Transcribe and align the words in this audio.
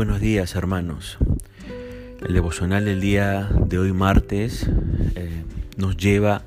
buenos 0.00 0.20
días 0.22 0.54
hermanos. 0.54 1.18
El 2.26 2.32
devocional 2.32 2.86
del 2.86 3.02
día 3.02 3.50
de 3.66 3.78
hoy 3.78 3.92
martes 3.92 4.66
eh, 5.14 5.44
nos 5.76 5.98
lleva 5.98 6.40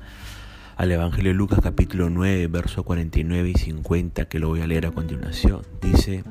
al 0.76 0.90
Evangelio 0.90 1.30
de 1.30 1.36
Lucas 1.36 1.60
capítulo 1.62 2.10
9, 2.10 2.48
versos 2.48 2.84
49 2.84 3.50
y 3.50 3.54
50 3.54 4.24
que 4.24 4.40
lo 4.40 4.48
voy 4.48 4.60
a 4.60 4.66
leer 4.66 4.86
a 4.86 4.90
continuación. 4.90 5.62
Dice, 5.80 6.24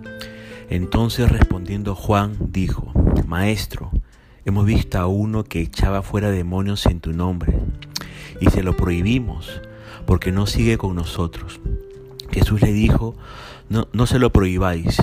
entonces 0.69 1.31
respondiendo 1.31 1.95
Juan 1.95 2.35
dijo, 2.49 2.91
Maestro, 3.25 3.89
hemos 4.43 4.65
visto 4.65 4.99
a 4.99 5.07
uno 5.07 5.45
que 5.45 5.61
echaba 5.61 6.01
fuera 6.01 6.29
demonios 6.29 6.85
en 6.87 6.99
tu 6.99 7.13
nombre 7.13 7.57
y 8.41 8.49
se 8.49 8.63
lo 8.63 8.75
prohibimos 8.75 9.61
porque 10.05 10.33
no 10.33 10.45
sigue 10.45 10.77
con 10.77 10.97
nosotros. 10.97 11.61
Jesús 12.33 12.61
le 12.61 12.73
dijo, 12.73 13.15
no, 13.69 13.87
no 13.93 14.07
se 14.07 14.19
lo 14.19 14.33
prohibáis 14.33 14.97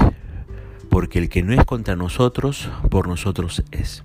porque 0.90 1.20
el 1.20 1.28
que 1.28 1.42
no 1.42 1.54
es 1.54 1.64
contra 1.64 1.96
nosotros, 1.96 2.68
por 2.90 3.08
nosotros 3.08 3.62
es. 3.70 4.02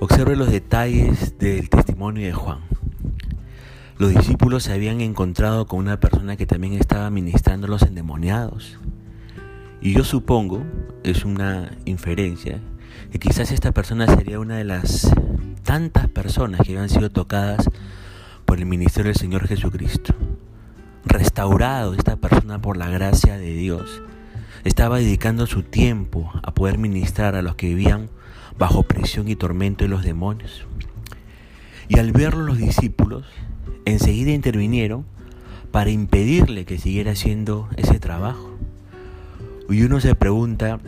Observe 0.00 0.34
los 0.34 0.50
detalles 0.50 1.38
del 1.38 1.68
testimonio 1.68 2.26
de 2.26 2.32
Juan. 2.32 2.60
Los 3.98 4.14
discípulos 4.14 4.64
se 4.64 4.72
habían 4.72 5.00
encontrado 5.00 5.66
con 5.66 5.78
una 5.78 6.00
persona 6.00 6.36
que 6.36 6.46
también 6.46 6.72
estaba 6.72 7.10
ministrando 7.10 7.66
a 7.66 7.70
los 7.70 7.82
endemoniados. 7.82 8.78
Y 9.80 9.92
yo 9.92 10.04
supongo, 10.04 10.64
es 11.04 11.24
una 11.24 11.70
inferencia, 11.84 12.60
que 13.12 13.18
quizás 13.18 13.52
esta 13.52 13.72
persona 13.72 14.06
sería 14.06 14.40
una 14.40 14.56
de 14.56 14.64
las 14.64 15.10
tantas 15.62 16.08
personas 16.08 16.62
que 16.62 16.72
habían 16.72 16.88
sido 16.88 17.10
tocadas 17.10 17.68
por 18.46 18.58
el 18.58 18.66
ministerio 18.66 19.12
del 19.12 19.20
Señor 19.20 19.46
Jesucristo. 19.46 20.14
Restaurado 21.04 21.94
esta 21.94 22.16
persona 22.16 22.60
por 22.60 22.76
la 22.76 22.88
gracia 22.88 23.36
de 23.36 23.52
Dios 23.52 24.02
estaba 24.64 24.98
dedicando 24.98 25.46
su 25.46 25.62
tiempo 25.62 26.30
a 26.42 26.54
poder 26.54 26.78
ministrar 26.78 27.34
a 27.34 27.42
los 27.42 27.56
que 27.56 27.68
vivían 27.68 28.08
bajo 28.58 28.82
presión 28.82 29.28
y 29.28 29.36
tormento 29.36 29.84
de 29.84 29.88
los 29.88 30.02
demonios. 30.02 30.66
Y 31.88 31.98
al 31.98 32.12
verlo 32.12 32.42
los 32.42 32.58
discípulos, 32.58 33.24
enseguida 33.84 34.32
intervinieron 34.32 35.04
para 35.70 35.90
impedirle 35.90 36.64
que 36.64 36.78
siguiera 36.78 37.12
haciendo 37.12 37.68
ese 37.76 38.00
trabajo. 38.00 38.56
Y 39.68 39.82
uno 39.82 40.00
se 40.00 40.14
pregunta, 40.14 40.80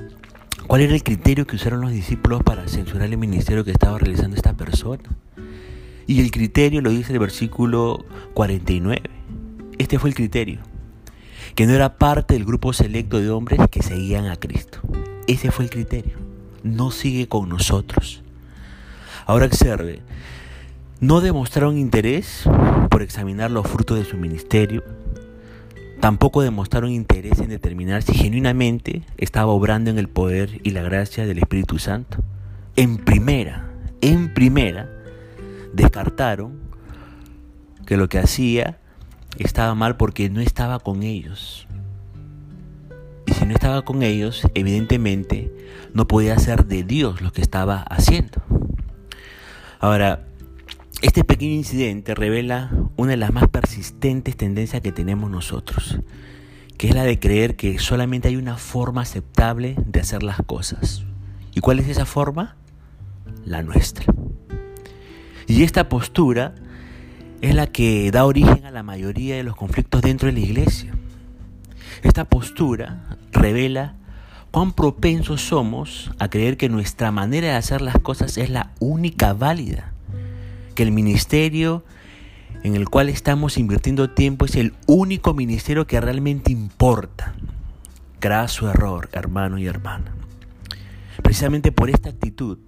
¿cuál 0.66 0.80
era 0.80 0.94
el 0.94 1.02
criterio 1.02 1.46
que 1.46 1.56
usaron 1.56 1.80
los 1.80 1.92
discípulos 1.92 2.42
para 2.42 2.66
censurar 2.68 3.08
el 3.08 3.18
ministerio 3.18 3.64
que 3.64 3.70
estaba 3.70 3.98
realizando 3.98 4.36
esta 4.36 4.54
persona? 4.54 5.02
Y 6.06 6.20
el 6.20 6.30
criterio 6.30 6.80
lo 6.80 6.90
dice 6.90 7.12
el 7.12 7.18
versículo 7.18 8.04
49. 8.34 9.02
Este 9.78 9.98
fue 9.98 10.10
el 10.10 10.16
criterio 10.16 10.60
que 11.54 11.66
no 11.66 11.72
era 11.72 11.98
parte 11.98 12.34
del 12.34 12.44
grupo 12.44 12.72
selecto 12.72 13.20
de 13.20 13.30
hombres 13.30 13.60
que 13.70 13.82
seguían 13.82 14.26
a 14.26 14.36
Cristo. 14.36 14.80
Ese 15.26 15.50
fue 15.50 15.64
el 15.66 15.70
criterio. 15.70 16.16
No 16.62 16.90
sigue 16.90 17.28
con 17.28 17.48
nosotros. 17.48 18.22
Ahora 19.26 19.46
observe, 19.46 20.00
no 21.00 21.20
demostraron 21.20 21.78
interés 21.78 22.44
por 22.90 23.02
examinar 23.02 23.50
los 23.50 23.66
frutos 23.66 23.98
de 23.98 24.04
su 24.04 24.16
ministerio, 24.16 24.82
tampoco 26.00 26.42
demostraron 26.42 26.90
interés 26.90 27.38
en 27.40 27.50
determinar 27.50 28.02
si 28.02 28.14
genuinamente 28.14 29.02
estaba 29.16 29.52
obrando 29.52 29.90
en 29.90 29.98
el 29.98 30.08
poder 30.08 30.60
y 30.62 30.70
la 30.70 30.82
gracia 30.82 31.26
del 31.26 31.38
Espíritu 31.38 31.78
Santo. 31.78 32.18
En 32.74 32.96
primera, 32.96 33.70
en 34.00 34.32
primera, 34.32 34.88
descartaron 35.72 36.58
que 37.86 37.96
lo 37.96 38.08
que 38.08 38.18
hacía 38.18 38.78
estaba 39.36 39.74
mal 39.74 39.96
porque 39.96 40.30
no 40.30 40.40
estaba 40.40 40.78
con 40.78 41.02
ellos. 41.02 41.66
Y 43.26 43.32
si 43.32 43.44
no 43.44 43.52
estaba 43.52 43.84
con 43.84 44.02
ellos, 44.02 44.46
evidentemente 44.54 45.52
no 45.92 46.08
podía 46.08 46.38
ser 46.38 46.66
de 46.66 46.82
Dios 46.82 47.20
lo 47.20 47.32
que 47.32 47.42
estaba 47.42 47.82
haciendo. 47.82 48.42
Ahora, 49.80 50.24
este 51.02 51.22
pequeño 51.22 51.52
incidente 51.52 52.14
revela 52.14 52.70
una 52.96 53.12
de 53.12 53.16
las 53.18 53.32
más 53.32 53.48
persistentes 53.48 54.36
tendencias 54.36 54.82
que 54.82 54.90
tenemos 54.90 55.30
nosotros, 55.30 56.00
que 56.76 56.88
es 56.88 56.94
la 56.94 57.04
de 57.04 57.20
creer 57.20 57.54
que 57.54 57.78
solamente 57.78 58.28
hay 58.28 58.36
una 58.36 58.56
forma 58.56 59.02
aceptable 59.02 59.76
de 59.86 60.00
hacer 60.00 60.22
las 60.22 60.38
cosas. 60.44 61.04
¿Y 61.54 61.60
cuál 61.60 61.78
es 61.78 61.88
esa 61.88 62.06
forma? 62.06 62.56
La 63.44 63.62
nuestra. 63.62 64.06
Y 65.46 65.62
esta 65.62 65.88
postura 65.88 66.54
es 67.40 67.54
la 67.54 67.66
que 67.66 68.10
da 68.10 68.24
origen 68.24 68.66
a 68.66 68.70
la 68.70 68.82
mayoría 68.82 69.36
de 69.36 69.42
los 69.42 69.56
conflictos 69.56 70.02
dentro 70.02 70.26
de 70.26 70.32
la 70.32 70.40
iglesia. 70.40 70.92
Esta 72.02 72.24
postura 72.24 73.16
revela 73.32 73.94
cuán 74.50 74.72
propensos 74.72 75.42
somos 75.42 76.10
a 76.18 76.28
creer 76.28 76.56
que 76.56 76.68
nuestra 76.68 77.12
manera 77.12 77.48
de 77.48 77.54
hacer 77.54 77.80
las 77.80 77.98
cosas 77.98 78.38
es 78.38 78.50
la 78.50 78.72
única 78.80 79.32
válida, 79.34 79.92
que 80.74 80.82
el 80.82 80.92
ministerio 80.92 81.84
en 82.62 82.74
el 82.74 82.88
cual 82.88 83.08
estamos 83.08 83.56
invirtiendo 83.56 84.10
tiempo 84.10 84.44
es 84.44 84.56
el 84.56 84.74
único 84.86 85.34
ministerio 85.34 85.86
que 85.86 86.00
realmente 86.00 86.50
importa. 86.50 87.34
Graso 88.20 88.68
error, 88.68 89.08
hermano 89.12 89.58
y 89.58 89.66
hermana. 89.66 90.12
Precisamente 91.22 91.70
por 91.70 91.88
esta 91.90 92.10
actitud 92.10 92.58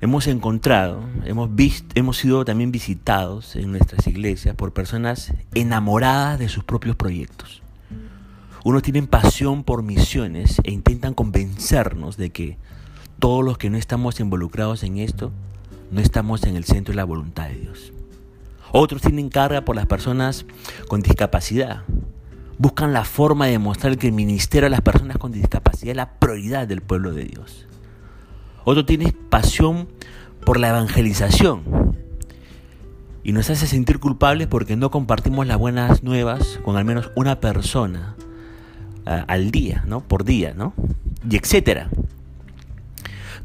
hemos 0.00 0.26
encontrado, 0.26 1.00
hemos, 1.24 1.54
visto, 1.54 1.88
hemos 1.94 2.16
sido 2.16 2.44
también 2.44 2.72
visitados 2.72 3.54
en 3.56 3.70
nuestras 3.70 4.06
iglesias 4.06 4.54
por 4.54 4.72
personas 4.72 5.32
enamoradas 5.54 6.38
de 6.38 6.48
sus 6.48 6.64
propios 6.64 6.96
proyectos. 6.96 7.62
Unos 8.64 8.82
tienen 8.82 9.06
pasión 9.06 9.64
por 9.64 9.82
misiones 9.82 10.60
e 10.64 10.72
intentan 10.72 11.14
convencernos 11.14 12.16
de 12.16 12.30
que 12.30 12.58
todos 13.18 13.44
los 13.44 13.58
que 13.58 13.70
no 13.70 13.78
estamos 13.78 14.20
involucrados 14.20 14.82
en 14.82 14.98
esto, 14.98 15.32
no 15.90 16.00
estamos 16.00 16.44
en 16.44 16.56
el 16.56 16.64
centro 16.64 16.92
de 16.92 16.96
la 16.96 17.04
voluntad 17.04 17.48
de 17.48 17.56
Dios. 17.56 17.92
Otros 18.72 19.02
tienen 19.02 19.30
carga 19.30 19.64
por 19.64 19.76
las 19.76 19.86
personas 19.86 20.46
con 20.88 21.02
discapacidad. 21.02 21.82
Buscan 22.58 22.92
la 22.92 23.04
forma 23.04 23.46
de 23.46 23.52
demostrar 23.52 23.96
que 23.98 24.06
el 24.06 24.12
ministerio 24.12 24.66
a 24.66 24.70
las 24.70 24.82
personas 24.82 25.18
con 25.18 25.32
discapacidad 25.32 25.90
es 25.90 25.96
la 25.96 26.12
prioridad 26.18 26.68
del 26.68 26.82
pueblo 26.82 27.12
de 27.12 27.24
Dios. 27.24 27.66
Otro 28.64 28.84
tiene 28.84 29.12
pasión 29.28 29.88
por 30.44 30.58
la 30.58 30.68
evangelización 30.68 31.62
y 33.22 33.32
nos 33.32 33.50
hace 33.50 33.66
sentir 33.66 33.98
culpables 33.98 34.46
porque 34.46 34.76
no 34.76 34.90
compartimos 34.90 35.46
las 35.46 35.58
buenas 35.58 36.02
nuevas 36.02 36.58
con 36.64 36.76
al 36.76 36.84
menos 36.84 37.10
una 37.14 37.40
persona 37.40 38.16
al 39.04 39.50
día, 39.50 39.82
¿no? 39.86 40.00
Por 40.00 40.24
día, 40.24 40.54
¿no? 40.54 40.72
Y 41.28 41.36
etcétera. 41.36 41.90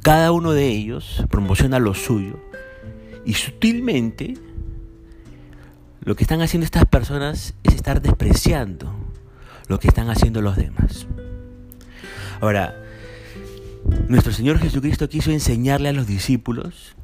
Cada 0.02 0.31
uno 0.31 0.52
de 0.52 0.68
ellos 0.68 1.26
promociona 1.30 1.80
lo 1.80 1.94
suyo 1.94 2.40
y 3.26 3.34
sutilmente 3.34 4.36
lo 6.02 6.16
que 6.16 6.24
están 6.24 6.42
haciendo 6.42 6.66
estas 6.66 6.86
personas 6.86 7.56
es 7.64 7.74
estar 7.74 8.02
despreciando 8.02 8.94
lo 9.68 9.80
que 9.80 9.88
están 9.88 10.12
haciendo 10.12 10.42
los 10.42 10.56
demás. 10.56 11.08
Ahora, 12.40 12.76
nuestro 14.08 14.32
Señor 14.32 14.60
Jesucristo 14.60 15.10
quiso 15.10 15.32
enseñarle 15.32 15.90
a 15.90 15.94
los 15.94 16.06
discípulos 16.06 16.96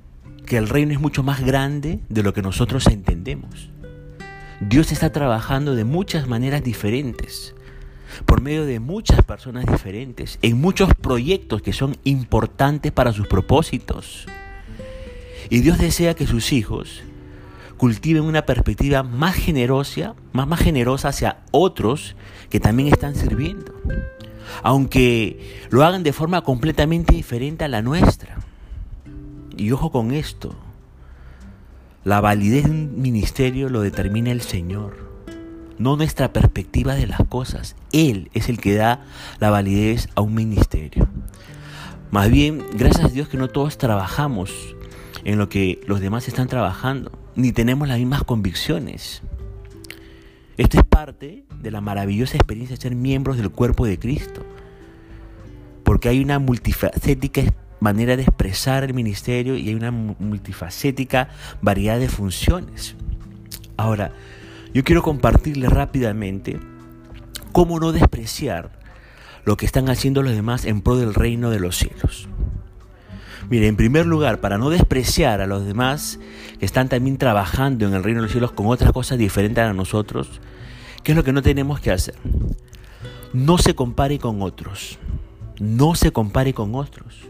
que 0.46 0.58
el 0.58 0.70
reino 0.70 0.94
es 0.94 1.00
mucho 1.00 1.24
más 1.24 1.42
grande 1.42 2.00
de 2.10 2.24
lo 2.24 2.34
que 2.34 2.42
nosotros 2.42 2.88
entendemos. 2.88 3.70
Dios 4.60 4.92
está 4.92 5.12
trabajando 5.12 5.74
de 5.74 5.84
muchas 5.84 6.28
maneras 6.28 6.64
diferentes, 6.64 7.56
por 8.26 8.42
medio 8.42 8.66
de 8.66 8.80
muchas 8.80 9.24
personas 9.24 9.66
diferentes, 9.66 10.38
en 10.44 10.62
muchos 10.62 10.94
proyectos 10.94 11.62
que 11.62 11.74
son 11.74 11.98
importantes 12.04 12.92
para 12.92 13.14
sus 13.14 13.28
propósitos. 13.28 14.28
Y 15.50 15.62
Dios 15.62 15.80
desea 15.80 16.14
que 16.14 16.28
sus 16.28 16.54
hijos 16.54 17.02
cultiven 17.78 18.24
una 18.24 18.46
perspectiva 18.46 19.02
más 19.02 19.36
generosa, 19.36 20.14
más, 20.34 20.48
más 20.48 20.60
generosa 20.60 21.10
hacia 21.10 21.38
otros 21.50 22.16
que 22.52 22.60
también 22.60 22.90
están 22.90 23.16
sirviendo 23.16 23.74
aunque 24.64 25.66
lo 25.70 25.84
hagan 25.84 26.04
de 26.04 26.14
forma 26.14 26.42
completamente 26.42 27.14
diferente 27.14 27.64
a 27.64 27.68
la 27.68 27.82
nuestra. 27.82 28.38
Y 29.58 29.72
ojo 29.72 29.92
con 29.92 30.12
esto, 30.12 30.56
la 32.04 32.22
validez 32.22 32.66
de 32.66 32.72
un 32.72 33.02
ministerio 33.02 33.70
lo 33.70 33.82
determina 33.82 34.32
el 34.32 34.42
Señor, 34.42 34.98
no 35.78 35.98
nuestra 35.98 36.34
perspectiva 36.34 36.96
de 36.96 37.08
las 37.08 37.22
cosas. 37.28 37.76
Él 37.92 38.30
es 38.34 38.50
el 38.50 38.60
que 38.60 38.76
da 38.76 39.06
la 39.40 39.50
validez 39.50 40.10
a 40.16 40.22
un 40.22 40.34
ministerio. 40.34 41.08
Más 42.10 42.30
bien, 42.30 42.66
gracias 42.74 43.06
a 43.06 43.14
Dios 43.14 43.30
que 43.30 43.38
no 43.38 43.48
todos 43.48 43.78
trabajamos 43.78 44.52
en 45.24 45.38
lo 45.38 45.48
que 45.50 45.80
los 45.88 46.00
demás 46.00 46.28
están 46.28 46.48
trabajando, 46.48 47.12
ni 47.36 47.52
tenemos 47.52 47.88
las 47.88 48.00
mismas 48.00 48.24
convicciones. 48.24 49.22
Esto 50.58 50.78
es 50.78 50.84
parte 50.84 51.46
de 51.62 51.72
la 51.72 51.82
maravillosa 51.82 52.38
experiencia 52.38 52.76
de 52.76 52.82
ser 52.82 52.96
miembros 52.96 53.38
del 53.38 53.50
cuerpo 53.50 53.86
de 53.86 53.98
Cristo. 53.98 54.44
Porque 55.84 56.10
hay 56.10 56.22
una 56.22 56.40
multifacética 56.40 57.44
manera 57.80 58.16
de 58.16 58.24
expresar 58.24 58.84
el 58.84 58.94
ministerio 58.94 59.58
y 59.58 59.70
hay 59.70 59.76
una 59.76 59.92
multifacética 59.92 61.30
variedad 61.62 62.00
de 62.00 62.10
funciones. 62.10 62.96
Ahora, 63.78 64.14
yo 64.74 64.84
quiero 64.84 65.02
compartirles 65.02 65.72
rápidamente 65.72 66.60
cómo 67.52 67.80
no 67.80 67.92
despreciar 67.92 68.80
lo 69.44 69.58
que 69.58 69.66
están 69.66 69.90
haciendo 69.90 70.22
los 70.22 70.34
demás 70.34 70.66
en 70.66 70.82
pro 70.82 70.98
del 70.98 71.14
reino 71.14 71.50
de 71.50 71.60
los 71.60 71.78
cielos. 71.78 72.30
Mire, 73.52 73.68
en 73.68 73.76
primer 73.76 74.06
lugar, 74.06 74.40
para 74.40 74.58
no 74.58 74.70
despreciar 74.70 75.42
a 75.42 75.46
los 75.46 75.66
demás 75.66 76.22
que 76.58 76.66
están 76.66 76.88
también 76.88 77.18
trabajando 77.18 77.86
en 77.86 77.94
el 77.94 78.02
reino 78.02 78.22
de 78.22 78.28
los 78.28 78.32
cielos 78.32 78.54
con 78.54 78.68
otras 78.68 78.94
cosas 78.94 79.18
diferentes 79.18 79.62
a 79.62 79.74
nosotros, 79.74 80.40
¿qué 81.04 81.12
es 81.12 81.18
lo 81.18 81.26
que 81.26 81.34
no 81.34 81.42
tenemos 81.42 81.82
que 81.82 81.92
hacer? 81.92 82.16
No 83.34 83.58
se 83.58 83.76
compare 83.76 84.20
con 84.20 84.42
otros. 84.42 85.00
No 85.60 85.96
se 85.96 86.14
compare 86.14 86.54
con 86.54 86.76
otros. 86.76 87.28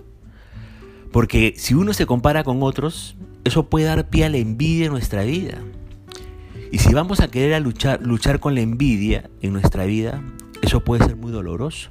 Porque 1.11 1.55
si 1.57 1.73
uno 1.73 1.91
se 1.91 2.05
compara 2.05 2.43
con 2.43 2.61
otros, 2.61 3.15
eso 3.43 3.67
puede 3.67 3.87
dar 3.87 4.07
pie 4.11 4.25
a 4.25 4.29
la 4.29 4.37
envidia 4.37 4.85
en 4.85 4.91
nuestra 4.91 5.23
vida. 5.23 5.57
Y 6.71 6.77
si 6.77 6.93
vamos 6.93 7.19
a 7.19 7.31
querer 7.31 7.59
luchar 7.63 8.39
con 8.39 8.53
la 8.53 8.61
envidia 8.61 9.27
en 9.41 9.53
nuestra 9.53 9.85
vida, 9.85 10.21
eso 10.61 10.83
puede 10.83 11.03
ser 11.03 11.15
muy 11.15 11.31
doloroso. 11.31 11.89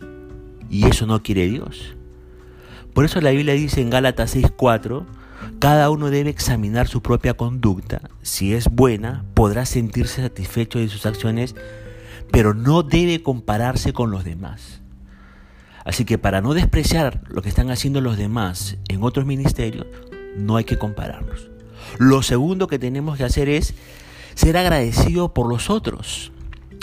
Y 0.71 0.87
eso 0.87 1.05
no 1.07 1.21
quiere 1.21 1.49
Dios. 1.49 1.97
Por 2.95 3.05
eso 3.05 3.21
la 3.21 3.31
Biblia 3.31 3.55
dice 3.55 3.81
en 3.81 3.91
Gálatas 3.91 4.35
6:4, 4.35 5.07
cada 5.59 5.91
uno 5.91 6.11
debe 6.11 6.31
examinar 6.31 6.89
su 6.89 7.03
propia 7.03 7.35
conducta. 7.35 8.03
Si 8.23 8.55
es 8.55 8.69
buena, 8.69 9.25
podrá 9.35 9.67
sentirse 9.67 10.23
satisfecho 10.23 10.79
de 10.79 10.89
sus 10.89 11.07
acciones, 11.07 11.55
pero 12.31 12.55
no 12.55 12.83
debe 12.83 13.23
compararse 13.23 13.93
con 13.93 14.11
los 14.11 14.25
demás. 14.25 14.81
Así 15.85 16.05
que 16.05 16.19
para 16.19 16.41
no 16.41 16.55
despreciar 16.55 17.23
lo 17.29 17.43
que 17.43 17.49
están 17.49 17.71
haciendo 17.71 18.01
los 18.01 18.17
demás 18.17 18.77
en 18.89 19.03
otros 19.03 19.27
ministerios, 19.27 19.87
no 20.37 20.57
hay 20.57 20.65
que 20.65 20.79
compararnos. 20.79 21.49
Lo 21.99 22.23
segundo 22.23 22.69
que 22.69 22.79
tenemos 22.79 23.17
que 23.17 23.25
hacer 23.25 23.49
es 23.49 23.75
ser 24.35 24.57
agradecido 24.57 25.35
por 25.35 25.49
los 25.49 25.71
otros. 25.71 26.33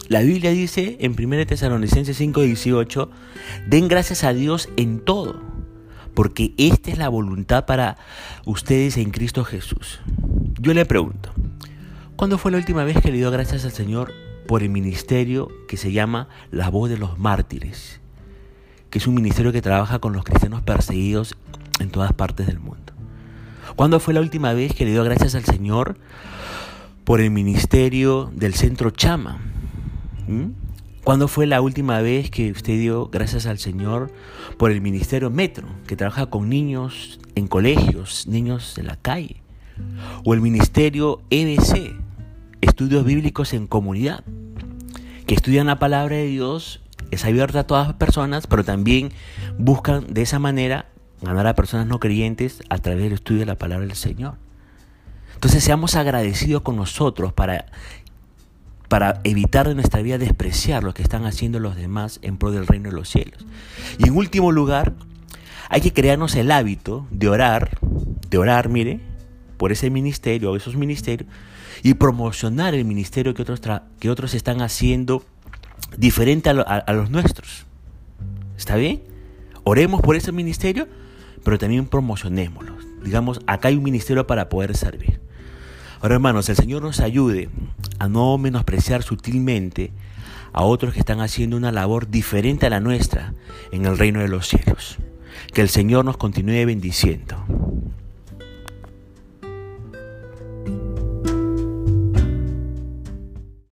La 0.10 0.22
Biblia 0.22 0.52
dice 0.52 0.98
en 1.00 1.16
1 1.16 1.46
Tesalonicenses 1.46 2.20
5:18, 2.20 3.10
den 3.68 3.88
gracias 3.88 4.24
a 4.24 4.34
Dios 4.34 4.70
en 4.78 5.00
todo, 5.00 5.42
porque 6.18 6.56
esta 6.58 6.90
es 6.90 6.98
la 6.98 7.10
voluntad 7.10 7.68
para 7.68 7.96
ustedes 8.44 8.98
en 8.98 9.12
Cristo 9.12 9.46
Jesús. 9.46 10.00
Yo 10.60 10.74
le 10.74 10.84
pregunto, 10.84 11.30
¿cuándo 12.16 12.40
fue 12.40 12.52
la 12.52 12.58
última 12.58 12.84
vez 12.84 13.00
que 13.00 13.12
le 13.12 13.18
dio 13.18 13.30
gracias 13.30 13.66
al 13.66 13.72
Señor 13.72 14.12
por 14.48 14.64
el 14.64 14.70
ministerio 14.70 15.48
que 15.68 15.78
se 15.78 15.92
llama 15.92 16.28
La 16.50 16.72
Voz 16.72 16.90
de 16.90 16.98
los 16.98 17.20
Mártires? 17.20 18.02
Que 18.90 18.98
es 18.98 19.06
un 19.06 19.14
ministerio 19.14 19.52
que 19.52 19.62
trabaja 19.62 20.00
con 20.00 20.14
los 20.14 20.24
cristianos 20.24 20.64
perseguidos 20.64 21.36
en 21.80 21.92
todas 21.92 22.14
partes 22.14 22.48
del 22.48 22.60
mundo. 22.60 22.94
¿Cuándo 23.76 24.00
fue 24.00 24.16
la 24.16 24.22
última 24.22 24.54
vez 24.54 24.74
que 24.74 24.86
le 24.86 24.94
dio 24.94 25.04
gracias 25.04 25.36
al 25.36 25.46
Señor 25.46 26.00
por 27.04 27.22
el 27.22 27.30
ministerio 27.30 28.32
del 28.34 28.56
Centro 28.56 28.90
Chama? 28.90 29.38
¿Mm? 30.28 30.67
¿Cuándo 31.08 31.30
fue 31.30 31.48
la 31.48 31.62
última 31.62 32.02
vez 32.02 32.30
que 32.30 32.52
usted 32.52 32.78
dio 32.78 33.08
gracias 33.08 33.46
al 33.46 33.60
Señor 33.60 34.12
por 34.58 34.72
el 34.72 34.82
Ministerio 34.82 35.30
Metro, 35.30 35.66
que 35.88 35.96
trabaja 35.96 36.26
con 36.26 36.50
niños 36.50 37.22
en 37.36 37.48
colegios, 37.48 38.28
niños 38.28 38.74
de 38.76 38.84
la 38.84 38.98
calle? 38.98 39.42
O 40.26 40.34
el 40.34 40.42
Ministerio 40.42 41.22
EBC, 41.30 41.96
Estudios 42.60 43.06
Bíblicos 43.06 43.54
en 43.54 43.68
Comunidad, 43.68 44.26
que 45.26 45.34
estudian 45.34 45.68
la 45.68 45.80
palabra 45.80 46.18
de 46.18 46.26
Dios, 46.26 46.82
es 47.10 47.24
abierta 47.24 47.62
a 47.62 47.68
todas 47.68 47.88
las 47.88 47.96
personas, 47.96 48.46
pero 48.46 48.66
también 48.66 49.14
buscan 49.58 50.14
de 50.14 50.24
esa 50.24 50.40
manera 50.40 50.90
ganar 51.22 51.48
a 51.48 51.56
personas 51.56 51.88
no 51.88 52.02
creyentes 52.02 52.62
a 52.70 52.80
través 52.80 53.04
del 53.04 53.14
estudio 53.14 53.40
de 53.40 53.46
la 53.46 53.56
palabra 53.56 53.88
del 53.88 53.96
Señor. 53.96 54.36
Entonces 55.36 55.64
seamos 55.64 55.96
agradecidos 55.96 56.64
con 56.64 56.76
nosotros 56.76 57.32
para, 57.32 57.68
para 58.88 59.20
evitar 59.24 59.68
de 59.68 59.76
nuestra 59.76 60.02
vida 60.02 60.18
despreciar 60.18 60.84
lo 60.84 60.94
que 60.94 61.04
están 61.04 61.26
haciendo 61.26 61.60
los 61.60 61.76
demás 61.76 62.20
en 62.22 62.38
pro 62.38 62.52
del 62.52 62.68
reino 62.68 62.90
de 62.90 62.96
los 62.96 63.10
cielos. 63.10 63.46
Y 63.98 64.08
en 64.08 64.16
último 64.16 64.52
lugar, 64.52 64.94
hay 65.70 65.82
que 65.82 65.94
crearnos 65.94 66.36
el 66.36 66.52
hábito 66.52 67.08
de 67.12 67.28
orar, 67.28 67.78
de 68.30 68.38
orar, 68.38 68.70
mire, 68.70 69.00
por 69.58 69.72
ese 69.72 69.90
ministerio 69.90 70.52
o 70.52 70.56
esos 70.56 70.76
ministerios 70.76 71.30
y 71.84 71.96
promocionar 71.96 72.74
el 72.74 72.86
ministerio 72.86 73.34
que 73.34 73.42
otros, 73.42 73.62
que 74.00 74.10
otros 74.10 74.34
están 74.34 74.62
haciendo 74.62 75.24
diferente 75.98 76.50
a, 76.50 76.54
a 76.54 76.94
los 76.94 77.10
nuestros. 77.10 77.66
¿Está 78.58 78.76
bien? 78.76 79.04
Oremos 79.64 80.02
por 80.02 80.16
ese 80.16 80.32
ministerio 80.32 80.88
pero 81.48 81.58
también 81.58 81.86
promocionémoslos. 81.86 82.86
Digamos, 83.02 83.40
acá 83.48 83.70
hay 83.70 83.78
un 83.78 83.84
ministerio 83.84 84.28
para 84.28 84.50
poder 84.50 84.76
servir. 84.76 85.22
Ahora, 86.02 86.16
hermanos, 86.16 86.48
el 86.50 86.56
Señor 86.56 86.84
nos 86.84 87.00
ayude 87.00 87.50
a 88.00 88.08
no 88.08 88.38
menospreciar 88.38 89.02
sutilmente 89.02 89.92
a 90.54 90.64
otros 90.64 90.94
que 90.94 91.00
están 91.00 91.22
haciendo 91.22 91.58
una 91.58 91.72
labor 91.72 92.10
diferente 92.10 92.68
a 92.68 92.70
la 92.70 92.80
nuestra 92.80 93.34
en 93.72 93.86
el 93.86 93.98
reino 93.98 94.20
de 94.20 94.28
los 94.28 94.48
cielos. 94.48 94.98
Que 95.54 95.62
el 95.62 95.70
Señor 95.70 96.06
nos 96.06 96.18
continúe 96.18 96.66
bendiciendo. 96.66 97.44